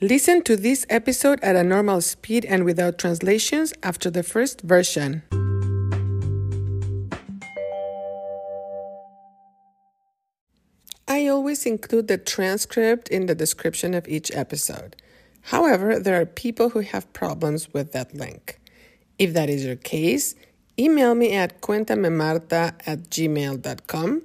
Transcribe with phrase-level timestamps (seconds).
[0.00, 5.22] Listen to this episode at a normal speed and without translations after the first version.
[11.06, 14.96] I always include the transcript in the description of each episode.
[15.42, 18.58] However, there are people who have problems with that link.
[19.16, 20.34] If that is your case,
[20.76, 24.22] email me at cuentamemarta at gmail.com,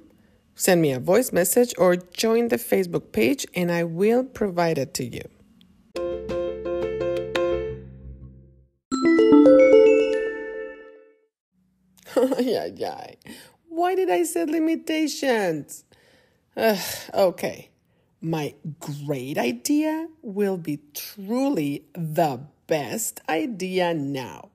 [0.56, 4.94] send me a voice message, or join the Facebook page and I will provide it
[4.94, 5.22] to you.
[13.68, 15.84] Why did I set limitations?
[16.56, 16.78] Ugh,
[17.14, 17.70] okay.
[18.20, 24.50] My great idea will be truly the best idea now.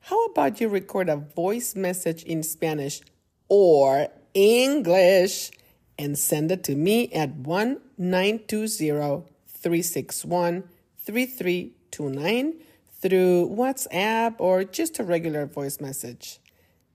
[0.00, 3.00] How about you record a voice message in Spanish
[3.48, 5.50] or English
[5.98, 10.64] and send it to me at 1 920 361
[10.98, 12.54] 3329
[13.00, 16.38] through WhatsApp or just a regular voice message.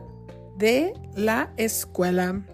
[0.59, 2.45] de la escuela.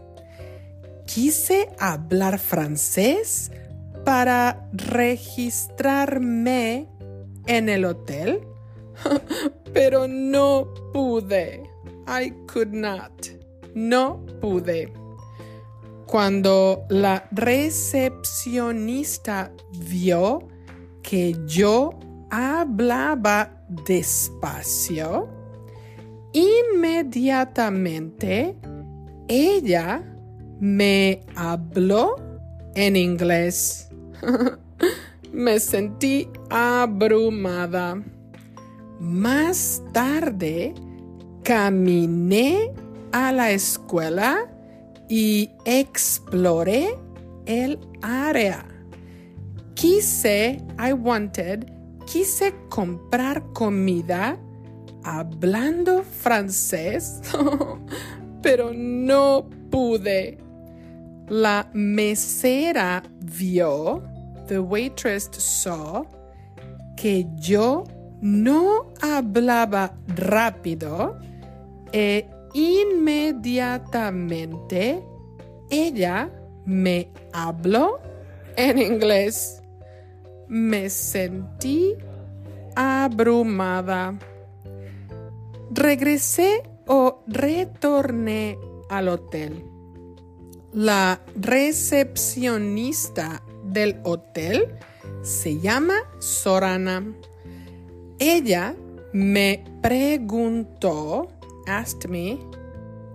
[1.07, 3.51] Quise hablar francés
[4.05, 6.87] para registrarme
[7.49, 8.47] en el hotel,
[9.73, 11.70] pero no pude.
[12.11, 13.29] I could not.
[13.75, 14.93] No pude.
[16.07, 20.49] Cuando la recepcionista vio
[21.03, 21.91] que yo
[22.31, 25.29] hablaba despacio,
[26.33, 28.57] inmediatamente
[29.29, 30.03] ella
[30.59, 32.17] me habló
[32.75, 33.89] en inglés.
[35.33, 38.03] me sentí abrumada.
[38.99, 40.75] Más tarde,
[41.51, 42.71] caminé
[43.11, 44.49] a la escuela
[45.09, 46.97] y exploré
[47.45, 48.65] el área.
[49.75, 51.69] Quise, I wanted,
[52.07, 54.39] quise comprar comida
[55.03, 57.21] hablando francés,
[58.43, 60.39] pero no pude.
[61.29, 64.05] La mesera vio,
[64.47, 66.07] the waitress saw,
[66.97, 67.83] que yo
[68.21, 71.19] no hablaba rápido
[71.93, 75.05] e inmediatamente
[75.71, 76.31] ella
[76.65, 78.01] me habló
[78.57, 79.63] en inglés.
[80.49, 81.95] Me sentí
[82.75, 84.19] abrumada.
[85.71, 89.65] Regresé o retorné al hotel.
[90.73, 94.79] La recepcionista del hotel
[95.23, 97.05] se llama Sorana.
[98.19, 98.75] Ella
[99.13, 101.29] me preguntó,
[101.71, 102.39] asked me,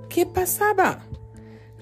[0.09, 0.99] ¿qué pasaba?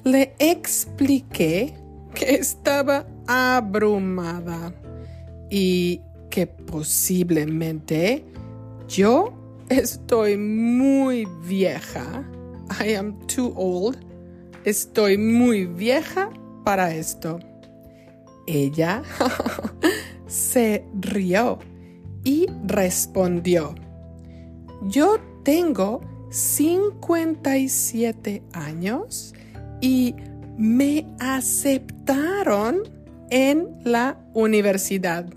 [0.04, 1.74] Le expliqué
[2.14, 4.74] que estaba abrumada
[5.50, 8.26] y que posiblemente
[8.88, 9.34] yo
[9.70, 12.24] estoy muy vieja.
[12.84, 13.98] I am too old.
[14.66, 16.30] Estoy muy vieja
[16.64, 17.40] para esto.
[18.48, 19.04] Ella
[20.28, 21.60] se rió
[22.24, 23.76] y respondió,
[24.84, 26.02] yo tengo
[26.34, 29.34] 57 años
[29.82, 30.16] y
[30.58, 32.82] me aceptaron
[33.30, 35.28] en la universidad.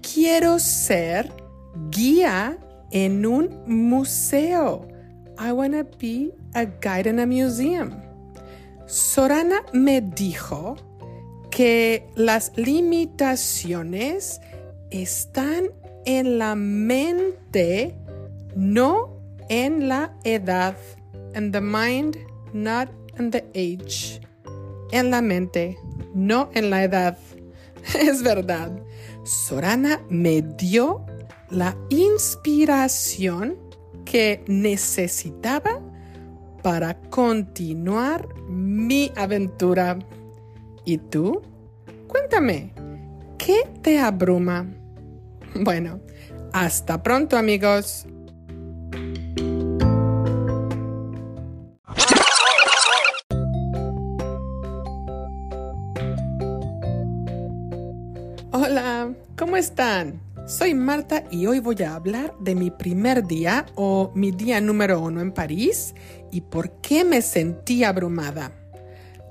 [0.00, 1.32] Quiero ser
[1.90, 2.56] guía
[2.92, 4.86] en un museo.
[5.36, 8.00] I want to be a guide in a museum.
[8.86, 10.76] Sorana me dijo
[11.50, 14.40] que las limitaciones
[14.92, 15.72] están
[16.04, 17.96] en la mente,
[18.54, 19.13] no
[19.48, 20.76] en la edad.
[21.34, 22.16] In the mind,
[22.52, 22.88] not
[23.18, 24.20] in the age.
[24.92, 25.76] En la mente,
[26.14, 27.18] no en la edad.
[28.00, 28.70] Es verdad.
[29.24, 31.04] Sorana me dio
[31.50, 33.56] la inspiración
[34.04, 35.80] que necesitaba
[36.62, 39.98] para continuar mi aventura.
[40.84, 41.42] ¿Y tú?
[42.08, 42.72] Cuéntame,
[43.38, 44.66] ¿qué te abruma?
[45.56, 46.00] Bueno,
[46.52, 48.08] hasta pronto amigos.
[59.74, 60.22] Están?
[60.46, 65.00] Soy Marta y hoy voy a hablar de mi primer día o mi día número
[65.00, 65.96] uno en París
[66.30, 68.52] y por qué me sentí abrumada.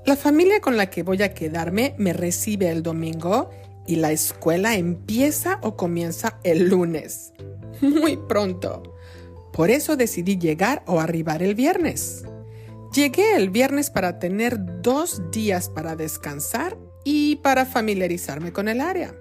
[0.04, 3.48] La familia con la que voy a quedarme me recibe el domingo
[3.86, 7.32] y la escuela empieza o comienza el lunes.
[7.80, 8.82] Muy pronto.
[9.50, 12.22] Por eso decidí llegar o arribar el viernes.
[12.92, 19.14] Llegué el viernes para tener dos días para descansar y para familiarizarme con el área.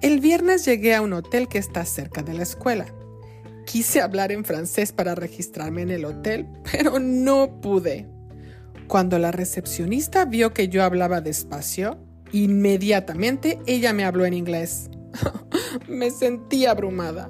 [0.00, 2.86] El viernes llegué a un hotel que está cerca de la escuela.
[3.66, 8.06] Quise hablar en francés para registrarme en el hotel, pero no pude.
[8.86, 11.98] Cuando la recepcionista vio que yo hablaba despacio,
[12.30, 14.88] inmediatamente ella me habló en inglés.
[15.88, 17.28] me sentí abrumada.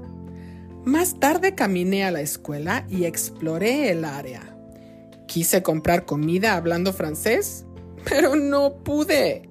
[0.84, 4.56] Más tarde caminé a la escuela y exploré el área.
[5.26, 7.64] Quise comprar comida hablando francés,
[8.04, 9.48] pero no pude.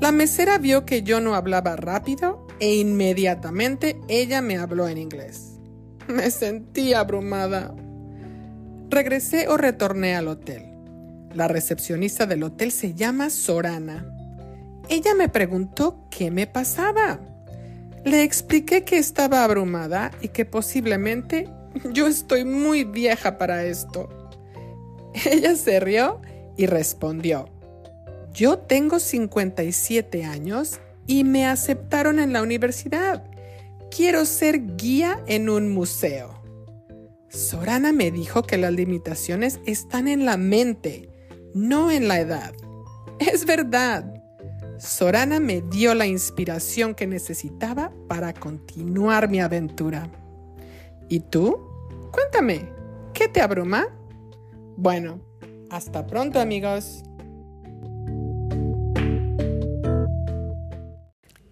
[0.00, 5.58] La mesera vio que yo no hablaba rápido e inmediatamente ella me habló en inglés.
[6.08, 7.74] Me sentí abrumada.
[8.90, 10.66] Regresé o retorné al hotel.
[11.34, 14.06] La recepcionista del hotel se llama Sorana.
[14.88, 17.20] Ella me preguntó qué me pasaba.
[18.04, 21.48] Le expliqué que estaba abrumada y que posiblemente
[21.92, 24.08] yo estoy muy vieja para esto.
[25.24, 26.20] Ella se rió
[26.56, 27.48] y respondió,
[28.32, 33.24] yo tengo 57 años y me aceptaron en la universidad.
[33.90, 36.42] Quiero ser guía en un museo.
[37.28, 41.08] Sorana me dijo que las limitaciones están en la mente,
[41.54, 42.54] no en la edad.
[43.18, 44.22] Es verdad.
[44.78, 50.10] Sorana me dio la inspiración que necesitaba para continuar mi aventura.
[51.08, 51.56] ¿Y tú?
[52.12, 52.68] Cuéntame,
[53.12, 53.86] ¿qué te abruma?
[54.76, 55.20] Bueno,
[55.70, 57.02] hasta pronto amigos.